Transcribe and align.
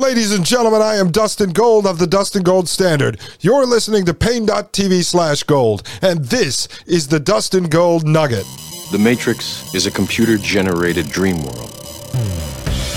Ladies 0.00 0.32
and 0.34 0.46
gentlemen, 0.46 0.80
I 0.80 0.94
am 0.94 1.10
Dustin 1.10 1.50
Gold 1.50 1.86
of 1.86 1.98
the 1.98 2.06
Dustin 2.06 2.42
Gold 2.42 2.70
Standard. 2.70 3.20
You're 3.40 3.66
listening 3.66 4.06
to 4.06 4.14
Paine.tv 4.14 5.04
slash 5.04 5.42
gold, 5.42 5.86
and 6.00 6.24
this 6.24 6.68
is 6.86 7.08
the 7.08 7.20
Dustin 7.20 7.64
Gold 7.64 8.06
Nugget. 8.06 8.46
The 8.92 8.98
Matrix 8.98 9.74
is 9.74 9.84
a 9.84 9.90
computer 9.90 10.38
generated 10.38 11.10
dream 11.10 11.42
world 11.42 11.70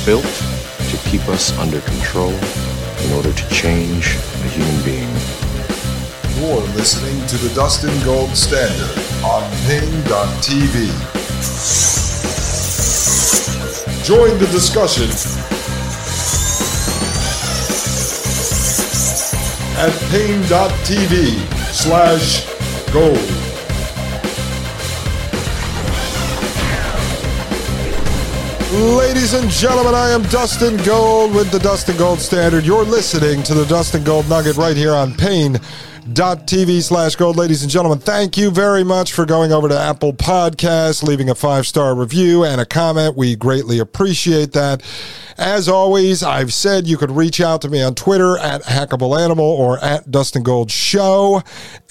built 0.05 0.23
to 0.23 0.97
keep 1.03 1.27
us 1.27 1.51
under 1.59 1.81
control 1.81 2.31
in 2.31 3.11
order 3.11 3.33
to 3.33 3.49
change 3.49 4.15
a 4.15 4.47
human 4.47 4.85
being. 4.85 5.11
You're 6.39 6.65
listening 6.71 7.27
to 7.27 7.37
the 7.37 7.53
Dustin 7.53 7.93
Gold 8.05 8.29
Standard 8.29 8.97
on 9.25 9.43
Paine.tv. 9.67 10.87
Join 14.05 14.39
the 14.39 14.47
discussion 14.47 15.52
at 19.75 19.91
Paine.tv 20.11 21.39
slash 21.71 22.45
gold. 22.91 23.17
Ladies 28.73 29.33
and 29.33 29.49
gentlemen, 29.51 29.93
I 29.93 30.09
am 30.09 30.23
Dustin 30.23 30.77
Gold 30.77 31.35
with 31.35 31.51
the 31.51 31.59
Dustin 31.59 31.95
Gold 31.95 32.19
Standard. 32.19 32.65
You're 32.65 32.83
listening 32.83 33.43
to 33.43 33.53
the 33.53 33.65
Dustin 33.65 34.03
Gold 34.03 34.27
Nugget 34.27 34.57
right 34.57 34.75
here 34.75 34.93
on 34.93 35.13
Paine.tv 35.13 36.81
slash 36.81 37.15
gold. 37.15 37.37
Ladies 37.37 37.61
and 37.61 37.71
gentlemen, 37.71 37.99
thank 37.99 38.35
you 38.35 38.49
very 38.49 38.83
much 38.83 39.13
for 39.13 39.27
going 39.27 39.51
over 39.51 39.69
to 39.69 39.79
Apple 39.79 40.11
Podcasts, 40.11 41.03
leaving 41.03 41.29
a 41.29 41.35
five 41.35 41.67
star 41.67 41.93
review 41.93 42.43
and 42.43 42.59
a 42.59 42.65
comment. 42.65 43.15
We 43.15 43.35
greatly 43.35 43.77
appreciate 43.77 44.53
that. 44.53 44.81
As 45.37 45.67
always, 45.67 46.21
I've 46.21 46.53
said 46.53 46.85
you 46.85 46.97
could 46.97 47.11
reach 47.11 47.41
out 47.41 47.61
to 47.61 47.69
me 47.69 47.81
on 47.81 47.95
Twitter 47.95 48.37
at 48.37 48.63
Hackable 48.63 49.19
Animal 49.19 49.45
or 49.45 49.83
at 49.83 50.11
Dustin 50.11 50.43
Gold 50.43 50.69
Show. 50.69 51.41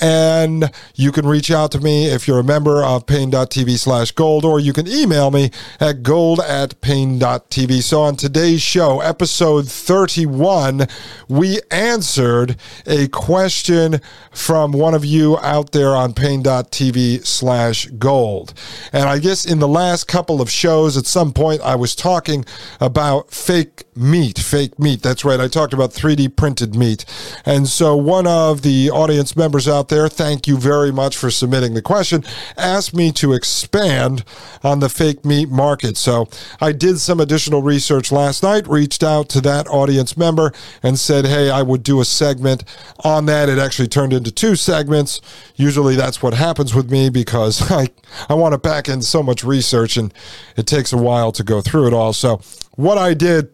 And 0.01 0.71
you 0.95 1.11
can 1.11 1.27
reach 1.27 1.51
out 1.51 1.73
to 1.73 1.81
me 1.81 2.07
if 2.07 2.29
you're 2.29 2.39
a 2.39 2.45
member 2.45 2.85
of 2.85 3.07
Paine.tv 3.07 3.79
slash 3.79 4.13
gold, 4.13 4.45
or 4.45 4.61
you 4.61 4.73
can 4.73 4.87
email 4.87 5.31
me 5.31 5.51
at 5.81 6.03
gold 6.03 6.41
at 6.41 6.81
Paine.tv. 6.81 7.83
So 7.83 8.03
on 8.03 8.17
today's 8.17 8.63
show, 8.63 9.01
episode 9.01 9.69
31, 9.69 10.87
we 11.29 11.61
answered 11.71 12.57
a 12.87 13.09
question 13.09 14.01
from 14.31 14.73
one 14.73 14.95
of 14.95 15.05
you 15.05 15.39
out 15.39 15.73
there 15.73 15.97
on 15.97 16.15
Paine.tv 16.15 17.27
slash 17.27 17.87
gold. 17.87 18.55
And 18.93 19.09
I 19.09 19.19
guess 19.19 19.45
in 19.45 19.59
the 19.59 19.69
last 19.69 20.07
couple 20.07 20.41
of 20.41 20.51
shows, 20.51 20.97
at 20.97 21.07
some 21.07 21.33
point, 21.33 21.61
I 21.63 21.75
was 21.75 21.95
talking 21.95 22.45
about 22.81 23.32
fake 23.33 23.85
meat. 23.97 24.39
Fake 24.39 24.79
meat. 24.79 25.03
That's 25.03 25.25
right. 25.25 25.41
I 25.41 25.49
talked 25.49 25.73
about 25.73 25.91
3D 25.91 26.37
printed 26.37 26.75
meat. 26.75 27.07
And 27.47 27.67
so 27.67 27.97
one 27.97 28.27
of 28.27 28.61
the 28.61 28.91
audience 28.91 29.35
members 29.37 29.67
out 29.67 29.89
there, 29.89 30.09
thank 30.09 30.47
you 30.47 30.59
very 30.59 30.93
much 30.93 31.17
for 31.17 31.31
submitting 31.31 31.73
the 31.73 31.81
question, 31.81 32.25
asked 32.59 32.95
me 32.95 33.11
to 33.13 33.33
expand 33.33 34.23
on 34.63 34.81
the 34.81 34.91
fake 34.91 35.25
meat 35.25 35.49
market. 35.49 35.97
So 35.97 36.29
I 36.61 36.73
did 36.73 36.99
some 37.01 37.21
additional 37.21 37.63
research 37.63 38.13
last 38.13 38.43
night, 38.43 38.69
reached 38.69 39.03
out 39.03 39.31
to 39.31 39.41
that 39.41 39.67
audience 39.67 40.17
member 40.17 40.53
and 40.83 40.99
said, 40.99 41.25
hey, 41.25 41.51
I 41.51 41.63
would 41.63 41.83
do 41.83 42.01
a 42.01 42.05
segment 42.05 42.65
on 43.03 43.25
that. 43.27 43.49
It 43.49 43.59
actually 43.59 43.89
turned 43.89 44.13
into 44.13 44.31
two 44.31 44.57
segments. 44.57 45.21
Usually 45.57 45.97
that's 45.97 46.23
what 46.23 46.35
happens 46.35 46.75
with 46.75 46.91
me 46.91 47.09
because 47.09 47.71
I, 47.71 47.89
I 48.29 48.35
want 48.35 48.53
to 48.53 48.59
back 48.59 48.89
in 48.89 49.01
so 49.01 49.23
much 49.23 49.43
research 49.43 49.97
and 49.97 50.13
it 50.57 50.67
takes 50.67 50.93
a 50.93 50.99
while 50.99 51.33
to 51.33 51.43
go 51.43 51.63
through 51.63 51.87
it 51.87 51.95
all. 51.95 52.13
So 52.13 52.43
what 52.77 52.99
I 52.99 53.15
did 53.15 53.51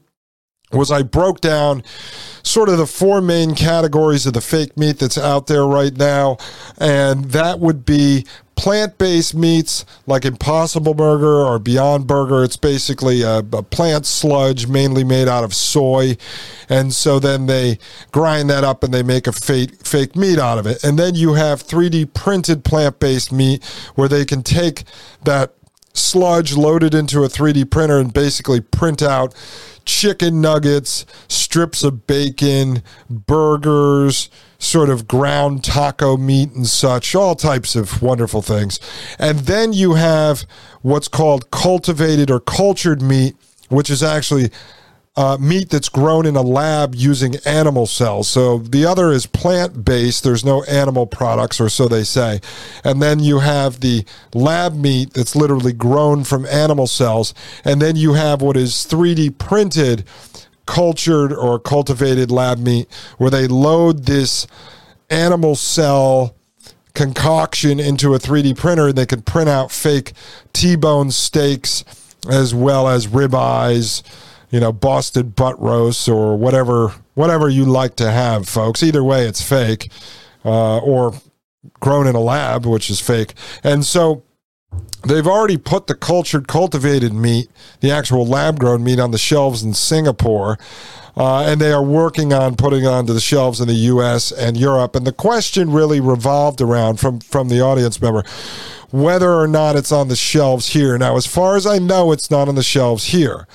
was 0.72 0.90
I 0.90 1.02
broke 1.02 1.40
down 1.40 1.82
sort 2.42 2.68
of 2.68 2.78
the 2.78 2.86
four 2.86 3.20
main 3.20 3.54
categories 3.54 4.26
of 4.26 4.34
the 4.34 4.40
fake 4.40 4.76
meat 4.76 4.98
that's 4.98 5.18
out 5.18 5.46
there 5.46 5.66
right 5.66 5.96
now. 5.96 6.36
And 6.78 7.26
that 7.26 7.58
would 7.60 7.84
be 7.84 8.26
plant 8.54 8.98
based 8.98 9.34
meats 9.34 9.84
like 10.06 10.24
Impossible 10.24 10.92
Burger 10.92 11.42
or 11.42 11.58
Beyond 11.58 12.06
Burger. 12.06 12.42
It's 12.42 12.56
basically 12.56 13.22
a, 13.22 13.38
a, 13.38 13.62
plant 13.62 14.04
sludge 14.04 14.66
mainly 14.66 15.04
made 15.04 15.28
out 15.28 15.44
of 15.44 15.54
soy. 15.54 16.16
And 16.68 16.92
so 16.92 17.18
then 17.20 17.46
they 17.46 17.78
grind 18.10 18.50
that 18.50 18.64
up 18.64 18.82
and 18.82 18.92
they 18.92 19.04
make 19.04 19.26
a 19.26 19.32
fake, 19.32 19.86
fake 19.86 20.16
meat 20.16 20.38
out 20.38 20.58
of 20.58 20.66
it. 20.66 20.82
And 20.82 20.98
then 20.98 21.14
you 21.14 21.34
have 21.34 21.62
3D 21.62 22.12
printed 22.14 22.64
plant 22.64 22.98
based 22.98 23.30
meat 23.30 23.64
where 23.94 24.08
they 24.08 24.24
can 24.24 24.42
take 24.42 24.84
that 25.24 25.54
sludge 25.98 26.56
loaded 26.56 26.94
into 26.94 27.24
a 27.24 27.28
3D 27.28 27.70
printer 27.70 27.98
and 27.98 28.12
basically 28.12 28.60
print 28.60 29.02
out 29.02 29.34
chicken 29.84 30.40
nuggets, 30.40 31.06
strips 31.28 31.82
of 31.82 32.06
bacon, 32.06 32.82
burgers, 33.08 34.28
sort 34.58 34.90
of 34.90 35.08
ground 35.08 35.64
taco 35.64 36.16
meat 36.16 36.50
and 36.52 36.66
such, 36.66 37.14
all 37.14 37.34
types 37.34 37.74
of 37.74 38.02
wonderful 38.02 38.42
things. 38.42 38.78
And 39.18 39.40
then 39.40 39.72
you 39.72 39.94
have 39.94 40.44
what's 40.82 41.08
called 41.08 41.50
cultivated 41.50 42.30
or 42.30 42.40
cultured 42.40 43.00
meat, 43.00 43.36
which 43.68 43.88
is 43.88 44.02
actually 44.02 44.50
uh, 45.18 45.36
meat 45.36 45.68
that's 45.68 45.88
grown 45.88 46.24
in 46.24 46.36
a 46.36 46.42
lab 46.42 46.94
using 46.94 47.34
animal 47.44 47.88
cells. 47.88 48.28
So 48.28 48.58
the 48.58 48.86
other 48.86 49.10
is 49.10 49.26
plant 49.26 49.84
based. 49.84 50.22
There's 50.22 50.44
no 50.44 50.62
animal 50.64 51.08
products, 51.08 51.60
or 51.60 51.68
so 51.68 51.88
they 51.88 52.04
say. 52.04 52.40
And 52.84 53.02
then 53.02 53.18
you 53.18 53.40
have 53.40 53.80
the 53.80 54.04
lab 54.32 54.76
meat 54.76 55.14
that's 55.14 55.34
literally 55.34 55.72
grown 55.72 56.22
from 56.22 56.46
animal 56.46 56.86
cells. 56.86 57.34
And 57.64 57.82
then 57.82 57.96
you 57.96 58.12
have 58.12 58.42
what 58.42 58.56
is 58.56 58.74
3D 58.88 59.38
printed, 59.38 60.04
cultured, 60.66 61.32
or 61.32 61.58
cultivated 61.58 62.30
lab 62.30 62.60
meat, 62.60 62.86
where 63.16 63.30
they 63.30 63.48
load 63.48 64.04
this 64.04 64.46
animal 65.10 65.56
cell 65.56 66.36
concoction 66.94 67.80
into 67.80 68.14
a 68.14 68.20
3D 68.20 68.56
printer 68.56 68.86
and 68.88 68.96
they 68.96 69.06
can 69.06 69.22
print 69.22 69.48
out 69.48 69.72
fake 69.72 70.12
T 70.52 70.76
bone 70.76 71.10
steaks 71.10 71.84
as 72.30 72.54
well 72.54 72.86
as 72.86 73.08
ribeyes 73.08 74.04
you 74.50 74.60
know, 74.60 74.72
Boston 74.72 75.30
butt 75.30 75.58
roasts 75.60 76.08
or 76.08 76.36
whatever 76.36 76.94
whatever 77.14 77.48
you 77.48 77.64
like 77.64 77.96
to 77.96 78.10
have, 78.10 78.48
folks. 78.48 78.82
Either 78.82 79.02
way, 79.02 79.26
it's 79.26 79.42
fake 79.42 79.90
uh, 80.44 80.78
or 80.78 81.14
grown 81.80 82.06
in 82.06 82.14
a 82.14 82.20
lab, 82.20 82.64
which 82.64 82.90
is 82.90 83.00
fake. 83.00 83.34
And 83.62 83.84
so 83.84 84.22
they've 85.06 85.26
already 85.26 85.56
put 85.56 85.86
the 85.86 85.94
cultured, 85.94 86.48
cultivated 86.48 87.12
meat, 87.12 87.50
the 87.80 87.90
actual 87.90 88.26
lab 88.26 88.58
grown 88.58 88.84
meat, 88.84 88.98
on 89.00 89.10
the 89.10 89.18
shelves 89.18 89.62
in 89.62 89.74
Singapore. 89.74 90.58
Uh, 91.16 91.42
and 91.42 91.60
they 91.60 91.72
are 91.72 91.82
working 91.82 92.32
on 92.32 92.54
putting 92.54 92.86
onto 92.86 93.12
the 93.12 93.20
shelves 93.20 93.60
in 93.60 93.66
the 93.66 93.74
U.S. 93.74 94.30
and 94.30 94.56
Europe. 94.56 94.94
And 94.94 95.04
the 95.04 95.12
question 95.12 95.72
really 95.72 96.00
revolved 96.00 96.60
around 96.60 97.00
from 97.00 97.18
from 97.18 97.48
the 97.48 97.60
audience 97.60 98.00
member 98.00 98.22
whether 98.90 99.32
or 99.32 99.46
not 99.46 99.76
it's 99.76 99.92
on 99.92 100.08
the 100.08 100.16
shelves 100.16 100.68
here. 100.68 100.96
Now, 100.96 101.16
as 101.16 101.26
far 101.26 101.56
as 101.56 101.66
I 101.66 101.78
know, 101.78 102.12
it's 102.12 102.30
not 102.30 102.48
on 102.48 102.54
the 102.54 102.62
shelves 102.62 103.06
here. 103.06 103.46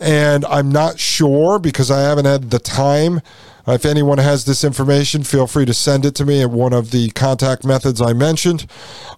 And 0.00 0.44
I'm 0.44 0.70
not 0.70 0.98
sure 0.98 1.58
because 1.58 1.90
I 1.90 2.02
haven't 2.02 2.26
had 2.26 2.50
the 2.50 2.58
time 2.58 3.20
if 3.66 3.84
anyone 3.84 4.18
has 4.18 4.44
this 4.44 4.64
information, 4.64 5.22
feel 5.22 5.46
free 5.46 5.64
to 5.64 5.74
send 5.74 6.04
it 6.04 6.14
to 6.16 6.24
me 6.24 6.42
at 6.42 6.50
one 6.50 6.72
of 6.72 6.90
the 6.90 7.10
contact 7.10 7.64
methods 7.64 8.00
I 8.00 8.12
mentioned 8.12 8.66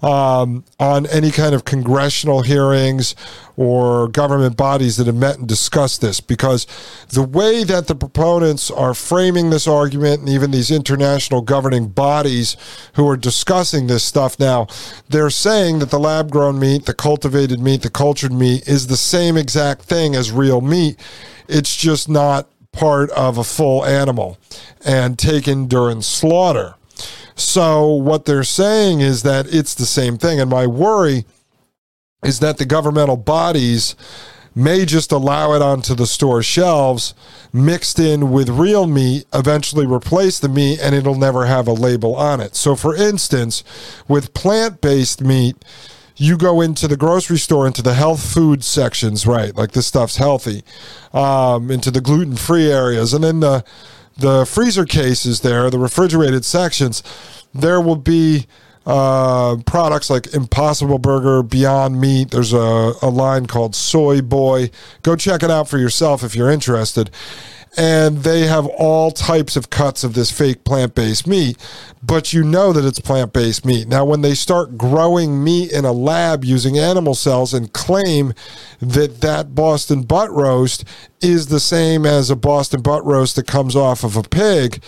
um, 0.02 0.64
on 0.78 1.06
any 1.06 1.30
kind 1.30 1.54
of 1.54 1.64
congressional 1.64 2.42
hearings 2.42 3.14
or 3.56 4.08
government 4.08 4.56
bodies 4.56 4.96
that 4.96 5.06
have 5.06 5.16
met 5.16 5.38
and 5.38 5.48
discussed 5.48 6.00
this. 6.00 6.20
Because 6.20 6.66
the 7.08 7.22
way 7.22 7.64
that 7.64 7.86
the 7.86 7.94
proponents 7.94 8.70
are 8.70 8.92
framing 8.92 9.50
this 9.50 9.66
argument, 9.66 10.20
and 10.20 10.28
even 10.28 10.50
these 10.50 10.70
international 10.70 11.40
governing 11.40 11.88
bodies 11.88 12.56
who 12.94 13.08
are 13.08 13.16
discussing 13.16 13.86
this 13.86 14.04
stuff 14.04 14.38
now, 14.38 14.66
they're 15.08 15.30
saying 15.30 15.78
that 15.78 15.90
the 15.90 15.98
lab 15.98 16.30
grown 16.30 16.58
meat, 16.58 16.84
the 16.84 16.94
cultivated 16.94 17.60
meat, 17.60 17.82
the 17.82 17.90
cultured 17.90 18.32
meat 18.32 18.68
is 18.68 18.88
the 18.88 18.96
same 18.96 19.36
exact 19.36 19.82
thing 19.82 20.14
as 20.14 20.30
real 20.30 20.60
meat. 20.60 20.98
It's 21.48 21.76
just 21.76 22.08
not 22.08 22.48
part 22.74 23.10
of 23.10 23.38
a 23.38 23.44
full 23.44 23.84
animal 23.84 24.38
and 24.84 25.18
taken 25.18 25.66
during 25.66 26.02
slaughter. 26.02 26.74
So, 27.36 27.86
what 27.88 28.26
they're 28.26 28.44
saying 28.44 29.00
is 29.00 29.22
that 29.22 29.52
it's 29.52 29.74
the 29.74 29.86
same 29.86 30.18
thing. 30.18 30.38
And 30.38 30.50
my 30.50 30.66
worry 30.66 31.24
is 32.22 32.40
that 32.40 32.58
the 32.58 32.64
governmental 32.64 33.16
bodies 33.16 33.96
may 34.54 34.84
just 34.84 35.10
allow 35.10 35.52
it 35.54 35.62
onto 35.62 35.94
the 35.94 36.06
store 36.06 36.42
shelves 36.42 37.12
mixed 37.52 37.98
in 37.98 38.30
with 38.30 38.48
real 38.48 38.86
meat, 38.86 39.26
eventually 39.32 39.86
replace 39.86 40.38
the 40.38 40.48
meat, 40.48 40.78
and 40.80 40.94
it'll 40.94 41.16
never 41.16 41.46
have 41.46 41.66
a 41.66 41.72
label 41.72 42.14
on 42.14 42.40
it. 42.40 42.54
So, 42.54 42.76
for 42.76 42.94
instance, 42.94 43.64
with 44.06 44.34
plant 44.34 44.80
based 44.80 45.20
meat, 45.20 45.56
you 46.16 46.36
go 46.36 46.60
into 46.60 46.86
the 46.86 46.96
grocery 46.96 47.38
store 47.38 47.66
into 47.66 47.82
the 47.82 47.94
health 47.94 48.24
food 48.24 48.62
sections, 48.62 49.26
right? 49.26 49.54
Like 49.54 49.72
this 49.72 49.86
stuff's 49.86 50.16
healthy, 50.16 50.62
um, 51.12 51.70
into 51.70 51.90
the 51.90 52.00
gluten 52.00 52.36
free 52.36 52.70
areas, 52.70 53.12
and 53.12 53.24
then 53.24 53.40
the 53.40 53.64
the 54.16 54.46
freezer 54.46 54.84
cases 54.84 55.40
there, 55.40 55.70
the 55.70 55.78
refrigerated 55.78 56.44
sections, 56.44 57.02
there 57.52 57.80
will 57.80 57.96
be 57.96 58.46
uh, 58.86 59.56
products 59.66 60.10
like 60.10 60.32
Impossible 60.34 60.98
Burger, 60.98 61.42
Beyond 61.42 62.00
Meat. 62.00 62.30
There's 62.30 62.52
a, 62.52 62.92
a 63.02 63.08
line 63.08 63.46
called 63.46 63.74
Soy 63.74 64.20
Boy. 64.20 64.70
Go 65.02 65.16
check 65.16 65.42
it 65.42 65.50
out 65.50 65.68
for 65.68 65.78
yourself 65.78 66.22
if 66.22 66.36
you're 66.36 66.50
interested. 66.50 67.10
And 67.76 68.18
they 68.18 68.42
have 68.42 68.66
all 68.66 69.10
types 69.10 69.56
of 69.56 69.70
cuts 69.70 70.04
of 70.04 70.14
this 70.14 70.30
fake 70.30 70.64
plant 70.64 70.94
based 70.94 71.26
meat, 71.26 71.56
but 72.02 72.32
you 72.32 72.44
know 72.44 72.72
that 72.72 72.84
it's 72.84 73.00
plant 73.00 73.32
based 73.32 73.64
meat. 73.64 73.88
Now, 73.88 74.04
when 74.04 74.22
they 74.22 74.34
start 74.34 74.78
growing 74.78 75.42
meat 75.42 75.72
in 75.72 75.84
a 75.84 75.92
lab 75.92 76.44
using 76.44 76.78
animal 76.78 77.14
cells 77.14 77.52
and 77.52 77.72
claim 77.72 78.32
that 78.80 79.20
that 79.20 79.54
Boston 79.54 80.02
butt 80.02 80.30
roast 80.30 80.84
is 81.20 81.46
the 81.46 81.60
same 81.60 82.06
as 82.06 82.30
a 82.30 82.36
Boston 82.36 82.82
butt 82.82 83.04
roast 83.04 83.36
that 83.36 83.46
comes 83.46 83.74
off 83.74 84.04
of 84.04 84.16
a 84.16 84.22
pig, 84.22 84.82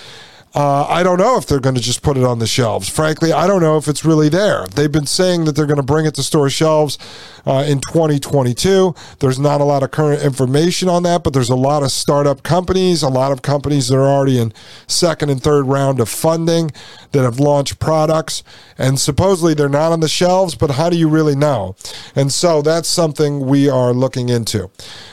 uh, 0.56 0.86
I 0.88 1.02
don't 1.02 1.18
know 1.18 1.36
if 1.36 1.44
they're 1.44 1.60
going 1.60 1.74
to 1.74 1.82
just 1.82 2.00
put 2.00 2.16
it 2.16 2.24
on 2.24 2.38
the 2.38 2.46
shelves. 2.46 2.88
Frankly, 2.88 3.30
I 3.30 3.46
don't 3.46 3.60
know 3.60 3.76
if 3.76 3.88
it's 3.88 4.06
really 4.06 4.30
there. 4.30 4.66
They've 4.68 4.90
been 4.90 5.04
saying 5.04 5.44
that 5.44 5.54
they're 5.54 5.66
going 5.66 5.76
to 5.76 5.82
bring 5.82 6.06
it 6.06 6.14
to 6.14 6.22
store 6.22 6.48
shelves 6.48 6.98
uh, 7.44 7.66
in 7.68 7.80
2022. 7.80 8.94
There's 9.18 9.38
not 9.38 9.60
a 9.60 9.64
lot 9.64 9.82
of 9.82 9.90
current 9.90 10.22
information 10.22 10.88
on 10.88 11.02
that, 11.02 11.22
but 11.22 11.34
there's 11.34 11.50
a 11.50 11.56
lot 11.56 11.82
of 11.82 11.92
startup 11.92 12.42
companies, 12.42 13.02
a 13.02 13.08
lot 13.10 13.32
of 13.32 13.42
companies 13.42 13.88
that 13.88 13.96
are 13.96 14.08
already 14.08 14.38
in 14.38 14.54
second 14.86 15.28
and 15.28 15.42
third 15.42 15.66
round 15.66 16.00
of 16.00 16.08
funding 16.08 16.70
that 17.12 17.22
have 17.22 17.38
launched 17.38 17.78
products. 17.78 18.42
And 18.78 18.98
supposedly 18.98 19.52
they're 19.52 19.68
not 19.68 19.92
on 19.92 20.00
the 20.00 20.08
shelves, 20.08 20.54
but 20.54 20.70
how 20.70 20.88
do 20.88 20.96
you 20.96 21.10
really 21.10 21.36
know? 21.36 21.76
And 22.14 22.32
so 22.32 22.62
that's 22.62 22.88
something 22.88 23.46
we 23.46 23.68
are 23.68 23.92
looking 23.92 24.30
into. 24.30 24.70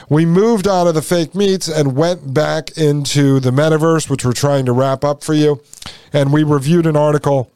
We 0.10 0.26
moved 0.26 0.68
out 0.68 0.88
of 0.88 0.96
the 0.96 1.02
fake 1.02 1.34
meats 1.34 1.68
and 1.68 1.96
went 1.96 2.34
back 2.34 2.78
into 2.78 3.40
the 3.40 3.52
metaverse, 3.52 4.10
which 4.10 4.24
we're 4.24 4.34
trying 4.34 4.66
to 4.66 4.72
wrap 4.72 5.04
up 5.04 5.24
for 5.24 5.33
you. 5.34 5.62
And 6.12 6.32
we 6.32 6.44
reviewed 6.44 6.86
an 6.86 6.96
article 6.96 7.52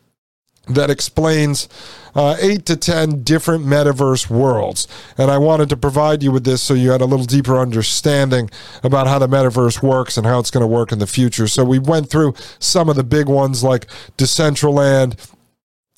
that 0.68 0.89
explains 0.89 1.69
uh, 2.15 2.35
eight 2.39 2.65
to 2.65 2.75
10 2.75 3.24
different 3.24 3.65
metaverse 3.65 4.29
worlds. 4.29 4.88
And 5.18 5.29
I 5.29 5.38
wanted 5.38 5.69
to 5.69 5.77
provide 5.77 6.24
you 6.24 6.31
with 6.31 6.44
this 6.44 6.62
so 6.62 6.74
you 6.74 6.91
had 6.91 7.01
a 7.01 7.06
little 7.06 7.25
deeper 7.25 7.57
understanding 7.57 8.50
about 8.83 9.07
how 9.07 9.19
the 9.19 9.27
metaverse 9.27 9.81
works 9.81 10.18
and 10.18 10.25
how 10.25 10.39
it's 10.39 10.51
going 10.51 10.62
to 10.62 10.68
work 10.68 10.91
in 10.91 11.00
the 11.00 11.07
future. 11.07 11.47
So 11.47 11.63
we 11.63 11.79
went 11.79 12.09
through 12.09 12.33
some 12.59 12.89
of 12.89 12.95
the 12.95 13.03
big 13.03 13.29
ones 13.29 13.63
like 13.63 13.88
Decentraland, 14.18 15.15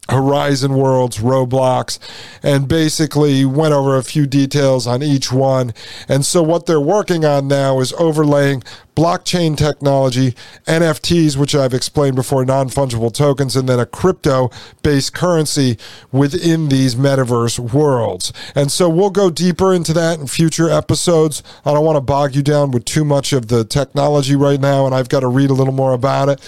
Horizon 0.09 0.73
Worlds, 0.73 1.19
Roblox, 1.19 1.99
and 2.43 2.67
basically 2.67 3.45
went 3.45 3.73
over 3.73 3.95
a 3.97 4.03
few 4.03 4.25
details 4.25 4.87
on 4.87 5.03
each 5.03 5.31
one. 5.31 5.73
And 6.07 6.25
so, 6.25 6.41
what 6.41 6.65
they're 6.65 6.81
working 6.81 7.25
on 7.25 7.47
now 7.47 7.79
is 7.79 7.93
overlaying 7.93 8.63
blockchain 8.99 9.55
technology, 9.55 10.35
NFTs, 10.67 11.37
which 11.37 11.55
I've 11.55 11.73
explained 11.73 12.17
before, 12.17 12.43
non 12.43 12.67
fungible 12.67 13.13
tokens, 13.13 13.55
and 13.55 13.69
then 13.69 13.79
a 13.79 13.85
crypto 13.85 14.51
based 14.83 15.13
currency 15.13 15.77
within 16.11 16.67
these 16.67 16.95
metaverse 16.95 17.59
worlds. 17.73 18.33
And 18.55 18.69
so 18.69 18.89
we'll 18.89 19.09
go 19.09 19.29
deeper 19.29 19.73
into 19.73 19.93
that 19.93 20.19
in 20.19 20.27
future 20.27 20.69
episodes. 20.69 21.41
I 21.63 21.73
don't 21.73 21.85
want 21.85 21.95
to 21.95 22.01
bog 22.01 22.35
you 22.35 22.43
down 22.43 22.71
with 22.71 22.83
too 22.83 23.05
much 23.05 23.31
of 23.31 23.47
the 23.47 23.63
technology 23.63 24.35
right 24.35 24.59
now, 24.59 24.85
and 24.85 24.93
I've 24.93 25.07
got 25.07 25.21
to 25.21 25.29
read 25.29 25.49
a 25.49 25.53
little 25.53 25.73
more 25.73 25.93
about 25.93 26.27
it. 26.27 26.41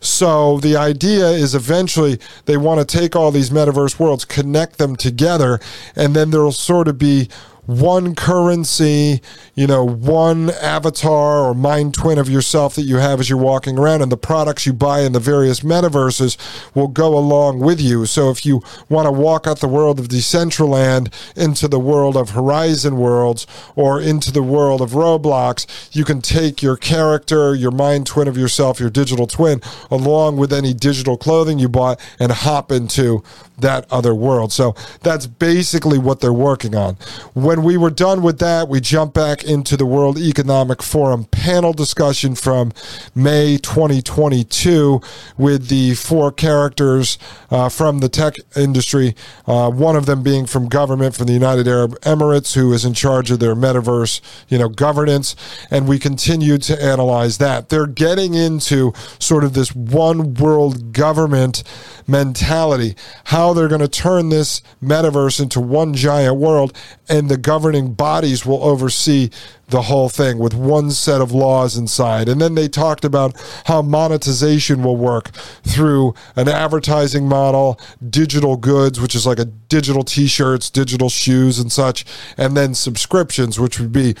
So 0.00 0.58
the 0.58 0.76
idea 0.76 1.28
is 1.30 1.56
eventually 1.56 2.20
they 2.44 2.56
want 2.56 2.88
to 2.88 2.98
take 2.98 3.16
all 3.16 3.32
these 3.32 3.50
metaverse 3.50 3.98
worlds, 3.98 4.24
connect 4.24 4.78
them 4.78 4.94
together, 4.94 5.58
and 5.96 6.14
then 6.14 6.30
there'll 6.30 6.52
sort 6.52 6.86
of 6.86 6.98
be 6.98 7.28
one 7.66 8.14
currency, 8.14 9.20
you 9.54 9.66
know, 9.66 9.84
one 9.84 10.50
avatar 10.50 11.40
or 11.44 11.54
mind 11.54 11.94
twin 11.94 12.18
of 12.18 12.28
yourself 12.28 12.74
that 12.76 12.82
you 12.82 12.96
have 12.96 13.20
as 13.20 13.28
you're 13.28 13.38
walking 13.38 13.78
around, 13.78 14.02
and 14.02 14.10
the 14.10 14.16
products 14.16 14.66
you 14.66 14.72
buy 14.72 15.00
in 15.00 15.12
the 15.12 15.20
various 15.20 15.60
metaverses 15.60 16.36
will 16.74 16.88
go 16.88 17.16
along 17.16 17.60
with 17.60 17.80
you. 17.80 18.06
So 18.06 18.30
if 18.30 18.46
you 18.46 18.62
want 18.88 19.06
to 19.06 19.12
walk 19.12 19.46
out 19.46 19.60
the 19.60 19.68
world 19.68 19.98
of 19.98 20.08
Decentraland 20.08 21.12
into 21.36 21.68
the 21.68 21.80
world 21.80 22.16
of 22.16 22.30
Horizon 22.30 22.96
Worlds 22.96 23.46
or 23.74 24.00
into 24.00 24.30
the 24.30 24.42
world 24.42 24.80
of 24.80 24.90
Roblox, 24.90 25.94
you 25.94 26.04
can 26.04 26.22
take 26.22 26.62
your 26.62 26.76
character, 26.76 27.54
your 27.54 27.70
mind 27.72 28.06
twin 28.06 28.28
of 28.28 28.36
yourself, 28.36 28.78
your 28.78 28.90
digital 28.90 29.26
twin, 29.26 29.60
along 29.90 30.36
with 30.36 30.52
any 30.52 30.72
digital 30.72 31.16
clothing 31.16 31.58
you 31.58 31.68
bought 31.68 32.00
and 32.20 32.30
hop 32.30 32.70
into 32.70 33.22
that 33.58 33.90
other 33.90 34.14
world. 34.14 34.52
So 34.52 34.74
that's 35.02 35.26
basically 35.26 35.98
what 35.98 36.20
they're 36.20 36.32
working 36.32 36.74
on. 36.74 36.96
When 37.34 37.55
we 37.64 37.76
were 37.76 37.90
done 37.90 38.22
with 38.22 38.38
that, 38.40 38.68
we 38.68 38.80
jumped 38.80 39.14
back 39.14 39.44
into 39.44 39.76
the 39.76 39.86
World 39.86 40.18
Economic 40.18 40.82
Forum 40.82 41.24
panel 41.24 41.72
discussion 41.72 42.34
from 42.34 42.72
May 43.14 43.56
2022 43.58 45.00
with 45.36 45.68
the 45.68 45.94
four 45.94 46.32
characters 46.32 47.18
uh, 47.50 47.68
from 47.68 47.98
the 47.98 48.08
tech 48.08 48.34
industry, 48.56 49.14
uh, 49.46 49.70
one 49.70 49.96
of 49.96 50.06
them 50.06 50.22
being 50.22 50.46
from 50.46 50.68
government 50.68 51.14
from 51.14 51.26
the 51.26 51.32
United 51.32 51.68
Arab 51.68 51.98
Emirates, 52.00 52.54
who 52.54 52.72
is 52.72 52.84
in 52.84 52.94
charge 52.94 53.30
of 53.30 53.38
their 53.38 53.54
metaverse, 53.54 54.20
you 54.48 54.58
know, 54.58 54.68
governance. 54.68 55.36
And 55.70 55.86
we 55.86 55.98
continued 55.98 56.62
to 56.62 56.82
analyze 56.82 57.38
that. 57.38 57.68
They're 57.68 57.86
getting 57.86 58.34
into 58.34 58.92
sort 59.18 59.44
of 59.44 59.54
this 59.54 59.74
one 59.74 60.34
world 60.34 60.92
government 60.92 61.62
mentality, 62.06 62.94
how 63.24 63.52
they're 63.52 63.68
going 63.68 63.80
to 63.80 63.88
turn 63.88 64.28
this 64.28 64.62
metaverse 64.82 65.40
into 65.40 65.60
one 65.60 65.94
giant 65.94 66.36
world, 66.36 66.76
and 67.08 67.28
the 67.28 67.36
governing 67.36 67.92
bodies 67.92 68.44
will 68.44 68.62
oversee 68.62 69.30
the 69.68 69.82
whole 69.82 70.08
thing 70.08 70.38
with 70.38 70.54
one 70.54 70.90
set 70.90 71.20
of 71.20 71.32
laws 71.32 71.76
inside. 71.76 72.28
And 72.28 72.40
then 72.40 72.54
they 72.54 72.68
talked 72.68 73.04
about 73.04 73.34
how 73.64 73.82
monetization 73.82 74.82
will 74.82 74.96
work 74.96 75.30
through 75.64 76.14
an 76.36 76.48
advertising 76.48 77.28
model, 77.28 77.80
digital 78.08 78.56
goods, 78.56 79.00
which 79.00 79.14
is 79.14 79.26
like 79.26 79.40
a 79.40 79.44
digital 79.44 80.04
t 80.04 80.28
shirts, 80.28 80.70
digital 80.70 81.08
shoes, 81.08 81.58
and 81.58 81.72
such, 81.72 82.04
and 82.36 82.56
then 82.56 82.74
subscriptions, 82.74 83.58
which 83.58 83.80
would 83.80 83.92
be 83.92 84.14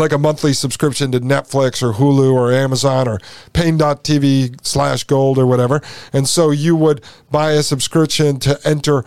like 0.00 0.12
a 0.12 0.18
monthly 0.18 0.52
subscription 0.52 1.12
to 1.12 1.20
Netflix 1.20 1.82
or 1.82 1.94
Hulu 1.94 2.32
or 2.32 2.52
Amazon 2.52 3.08
or 3.08 3.20
Paine.tv 3.52 4.64
slash 4.64 5.04
gold 5.04 5.38
or 5.38 5.46
whatever. 5.46 5.80
And 6.12 6.28
so 6.28 6.50
you 6.50 6.76
would 6.76 7.02
buy 7.30 7.52
a 7.52 7.62
subscription 7.62 8.38
to 8.40 8.58
enter 8.64 9.04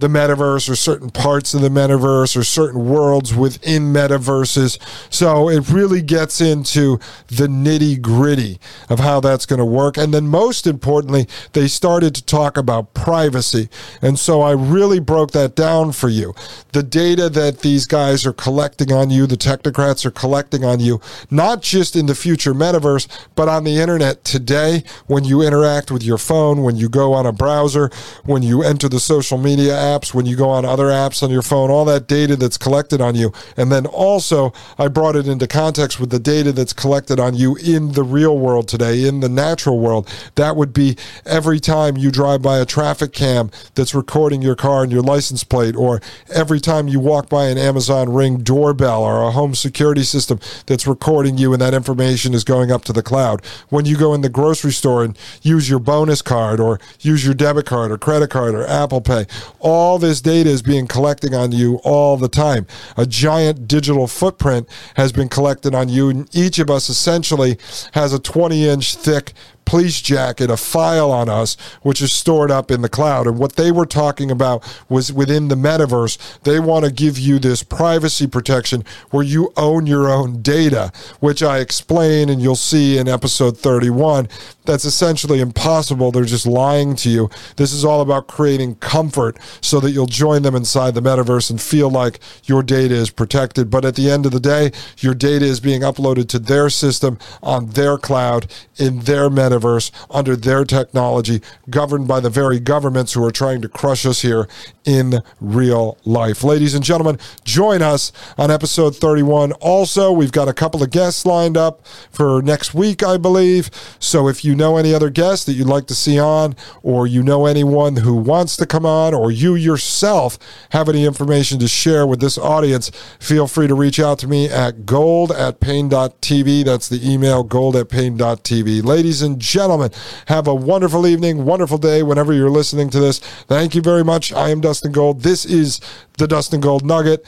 the 0.00 0.06
metaverse 0.06 0.70
or 0.70 0.76
certain 0.76 1.10
parts 1.10 1.54
of 1.54 1.60
the 1.60 1.68
metaverse 1.68 2.36
or 2.36 2.44
certain 2.44 2.88
worlds 2.88 3.34
within 3.34 3.92
metaverses. 3.92 4.78
So 5.12 5.48
it 5.48 5.68
really 5.70 6.02
gets 6.02 6.40
into 6.40 7.00
the 7.26 7.48
nitty 7.48 8.00
gritty 8.00 8.60
of 8.88 9.00
how 9.00 9.18
that's 9.18 9.44
going 9.44 9.58
to 9.58 9.64
work. 9.64 9.96
And 9.96 10.14
then, 10.14 10.28
most 10.28 10.68
importantly, 10.68 11.26
they 11.52 11.66
started 11.66 12.14
to 12.14 12.24
talk 12.24 12.56
about 12.56 12.94
privacy. 12.94 13.68
And 14.00 14.16
so 14.20 14.40
I 14.40 14.52
really 14.52 15.00
broke 15.00 15.32
that 15.32 15.56
down 15.56 15.90
for 15.90 16.08
you. 16.08 16.32
The 16.70 16.84
data 16.84 17.28
that 17.30 17.62
these 17.62 17.84
guys 17.84 18.24
are 18.24 18.32
collecting 18.32 18.92
on 18.92 19.10
you, 19.10 19.26
the 19.26 19.34
technocrats 19.34 20.06
are 20.06 20.12
collecting 20.12 20.64
on 20.64 20.78
you, 20.78 21.00
not 21.28 21.60
just 21.60 21.96
in 21.96 22.06
the 22.06 22.14
future 22.14 22.54
metaverse, 22.54 23.08
but 23.34 23.48
on 23.48 23.64
the 23.64 23.78
internet 23.78 24.22
today 24.22 24.84
when 25.08 25.24
you 25.24 25.42
interact 25.42 25.90
with 25.90 26.04
your 26.04 26.18
phone, 26.18 26.62
when 26.62 26.76
you 26.76 26.88
go 26.88 27.14
on 27.14 27.26
a 27.26 27.32
browser, 27.32 27.90
when 28.24 28.44
you 28.44 28.62
enter 28.62 28.88
the 28.88 29.00
social 29.00 29.38
media 29.38 29.87
apps, 29.88 30.14
when 30.14 30.26
you 30.26 30.36
go 30.36 30.48
on 30.50 30.64
other 30.64 30.86
apps 30.86 31.22
on 31.22 31.30
your 31.30 31.42
phone, 31.42 31.70
all 31.70 31.84
that 31.86 32.06
data 32.06 32.36
that's 32.36 32.58
collected 32.58 33.00
on 33.00 33.14
you. 33.14 33.32
And 33.56 33.72
then 33.72 33.86
also, 33.86 34.52
I 34.78 34.88
brought 34.88 35.16
it 35.16 35.26
into 35.26 35.46
context 35.46 35.98
with 36.00 36.10
the 36.10 36.18
data 36.18 36.52
that's 36.52 36.72
collected 36.72 37.18
on 37.18 37.34
you 37.34 37.56
in 37.56 37.92
the 37.92 38.02
real 38.02 38.38
world 38.38 38.68
today, 38.68 39.06
in 39.06 39.20
the 39.20 39.28
natural 39.28 39.78
world. 39.78 40.08
That 40.34 40.56
would 40.56 40.72
be 40.72 40.96
every 41.24 41.60
time 41.60 41.96
you 41.96 42.10
drive 42.10 42.42
by 42.42 42.58
a 42.58 42.66
traffic 42.66 43.12
cam 43.12 43.50
that's 43.74 43.94
recording 43.94 44.42
your 44.42 44.56
car 44.56 44.82
and 44.82 44.92
your 44.92 45.02
license 45.02 45.44
plate, 45.44 45.76
or 45.76 46.00
every 46.32 46.60
time 46.60 46.88
you 46.88 47.00
walk 47.00 47.28
by 47.28 47.46
an 47.46 47.58
Amazon 47.58 48.12
Ring 48.12 48.38
doorbell 48.42 49.02
or 49.02 49.22
a 49.22 49.30
home 49.30 49.54
security 49.54 50.02
system 50.02 50.40
that's 50.66 50.86
recording 50.86 51.38
you 51.38 51.52
and 51.52 51.62
that 51.62 51.74
information 51.74 52.34
is 52.34 52.44
going 52.44 52.70
up 52.70 52.84
to 52.84 52.92
the 52.92 53.02
cloud. 53.02 53.44
When 53.68 53.84
you 53.84 53.96
go 53.96 54.14
in 54.14 54.20
the 54.20 54.28
grocery 54.28 54.72
store 54.72 55.04
and 55.04 55.16
use 55.42 55.68
your 55.70 55.78
bonus 55.78 56.22
card 56.22 56.60
or 56.60 56.80
use 57.00 57.24
your 57.24 57.34
debit 57.34 57.66
card 57.66 57.90
or 57.90 57.98
credit 57.98 58.30
card 58.30 58.54
or 58.54 58.66
Apple 58.66 59.00
Pay, 59.00 59.26
all 59.60 59.77
all 59.78 59.98
this 59.98 60.20
data 60.20 60.50
is 60.50 60.60
being 60.60 60.86
collected 60.86 61.32
on 61.32 61.52
you 61.52 61.76
all 61.84 62.16
the 62.16 62.28
time. 62.28 62.66
A 62.96 63.06
giant 63.06 63.68
digital 63.68 64.08
footprint 64.08 64.68
has 64.96 65.12
been 65.12 65.28
collected 65.28 65.74
on 65.74 65.88
you, 65.88 66.10
and 66.10 66.28
each 66.34 66.58
of 66.58 66.68
us 66.68 66.88
essentially 66.88 67.58
has 67.92 68.12
a 68.12 68.18
20 68.18 68.68
inch 68.68 68.96
thick 68.96 69.32
police 69.68 70.00
jacket, 70.00 70.50
a 70.50 70.56
file 70.56 71.12
on 71.12 71.28
us, 71.28 71.54
which 71.82 72.00
is 72.00 72.10
stored 72.10 72.50
up 72.50 72.70
in 72.70 72.80
the 72.80 72.88
cloud. 72.88 73.26
And 73.26 73.38
what 73.38 73.56
they 73.56 73.70
were 73.70 73.84
talking 73.84 74.30
about 74.30 74.64
was 74.88 75.12
within 75.12 75.48
the 75.48 75.56
metaverse, 75.56 76.40
they 76.40 76.58
want 76.58 76.86
to 76.86 76.90
give 76.90 77.18
you 77.18 77.38
this 77.38 77.62
privacy 77.62 78.26
protection 78.26 78.82
where 79.10 79.22
you 79.22 79.52
own 79.58 79.86
your 79.86 80.08
own 80.08 80.40
data, 80.40 80.90
which 81.20 81.42
I 81.42 81.58
explain 81.58 82.30
and 82.30 82.40
you'll 82.40 82.56
see 82.56 82.96
in 82.96 83.08
episode 83.08 83.58
31. 83.58 84.28
That's 84.64 84.86
essentially 84.86 85.40
impossible. 85.40 86.12
They're 86.12 86.24
just 86.24 86.46
lying 86.46 86.96
to 86.96 87.10
you. 87.10 87.28
This 87.56 87.74
is 87.74 87.84
all 87.84 88.00
about 88.00 88.26
creating 88.26 88.76
comfort 88.76 89.38
so 89.60 89.80
that 89.80 89.90
you'll 89.90 90.06
join 90.06 90.42
them 90.42 90.54
inside 90.54 90.94
the 90.94 91.02
metaverse 91.02 91.50
and 91.50 91.60
feel 91.60 91.90
like 91.90 92.20
your 92.44 92.62
data 92.62 92.94
is 92.94 93.10
protected. 93.10 93.70
But 93.70 93.84
at 93.84 93.96
the 93.96 94.10
end 94.10 94.24
of 94.24 94.32
the 94.32 94.40
day, 94.40 94.72
your 94.98 95.14
data 95.14 95.44
is 95.44 95.60
being 95.60 95.82
uploaded 95.82 96.28
to 96.28 96.38
their 96.38 96.70
system 96.70 97.18
on 97.42 97.70
their 97.70 97.98
cloud 97.98 98.50
in 98.76 99.00
their 99.00 99.28
metaverse 99.28 99.57
universe 99.58 99.90
under 100.10 100.36
their 100.36 100.64
technology, 100.64 101.42
governed 101.68 102.06
by 102.06 102.20
the 102.20 102.30
very 102.30 102.60
governments 102.60 103.12
who 103.12 103.24
are 103.24 103.32
trying 103.32 103.60
to 103.60 103.68
crush 103.68 104.06
us 104.06 104.22
here 104.22 104.48
in 104.84 105.20
real 105.40 105.98
life. 106.04 106.44
Ladies 106.44 106.74
and 106.74 106.84
gentlemen, 106.84 107.18
join 107.44 107.82
us 107.82 108.12
on 108.38 108.50
episode 108.50 108.96
31. 108.96 109.52
Also, 109.52 110.12
we've 110.12 110.32
got 110.32 110.48
a 110.48 110.52
couple 110.52 110.82
of 110.82 110.90
guests 110.90 111.26
lined 111.26 111.56
up 111.56 111.84
for 112.10 112.40
next 112.40 112.72
week, 112.72 113.02
I 113.02 113.16
believe. 113.16 113.68
So 113.98 114.28
if 114.28 114.44
you 114.44 114.54
know 114.54 114.76
any 114.76 114.94
other 114.94 115.10
guests 115.10 115.44
that 115.46 115.54
you'd 115.54 115.66
like 115.66 115.86
to 115.88 115.94
see 115.94 116.18
on, 116.20 116.54
or 116.82 117.06
you 117.06 117.22
know 117.22 117.46
anyone 117.46 117.96
who 117.96 118.14
wants 118.14 118.56
to 118.58 118.66
come 118.66 118.86
on, 118.86 119.12
or 119.12 119.32
you 119.32 119.56
yourself 119.56 120.38
have 120.70 120.88
any 120.88 121.04
information 121.04 121.58
to 121.58 121.68
share 121.68 122.06
with 122.06 122.20
this 122.20 122.38
audience, 122.38 122.90
feel 123.18 123.48
free 123.48 123.66
to 123.66 123.74
reach 123.74 123.98
out 123.98 124.18
to 124.20 124.28
me 124.28 124.48
at 124.48 124.86
gold 124.86 125.32
at 125.32 125.60
Paine.tv. 125.60 126.64
That's 126.64 126.88
the 126.88 127.10
email 127.10 127.42
gold 127.42 127.74
at 127.74 127.88
Paine.tv. 127.88 128.84
Ladies 128.84 129.22
and 129.22 129.37
gentlemen, 129.38 129.90
have 130.26 130.46
a 130.46 130.54
wonderful 130.54 131.06
evening, 131.06 131.44
wonderful 131.44 131.78
day 131.78 132.02
whenever 132.02 132.32
you're 132.32 132.50
listening 132.50 132.90
to 132.90 133.00
this. 133.00 133.18
Thank 133.18 133.74
you 133.74 133.82
very 133.82 134.04
much. 134.04 134.32
I 134.32 134.50
am 134.50 134.60
Dustin 134.60 134.92
Gold. 134.92 135.22
This 135.22 135.44
is 135.44 135.80
the 136.18 136.28
Dustin 136.28 136.60
Gold 136.60 136.84
Nugget. 136.84 137.24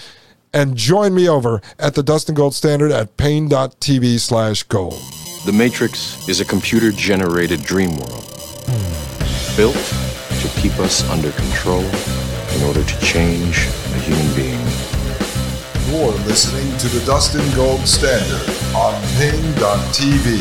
And 0.53 0.77
join 0.77 1.15
me 1.15 1.29
over 1.29 1.63
at 1.79 1.95
the 1.95 2.03
Dustin 2.03 2.35
Gold 2.35 2.55
Standard 2.55 2.91
at 2.91 3.17
Paine.tv 3.17 4.19
slash 4.19 4.65
gold. 4.65 5.01
The 5.47 5.53
Matrix 5.53 6.29
is 6.29 6.41
a 6.41 6.45
computer 6.45 6.91
generated 6.91 7.63
dream 7.63 7.97
world 7.97 8.27
built 9.57 9.77
to 9.77 10.49
keep 10.61 10.79
us 10.79 11.09
under 11.11 11.31
control 11.33 11.85
in 11.85 12.63
order 12.65 12.83
to 12.83 13.01
change 13.01 13.59
a 13.59 13.99
human 14.01 14.35
being. 14.35 14.61
You're 15.91 16.13
listening 16.27 16.77
to 16.79 16.89
the 16.89 17.05
Dustin 17.05 17.45
Gold 17.55 17.87
Standard 17.87 18.49
on 18.75 18.95
Paine.tv. 19.17 20.41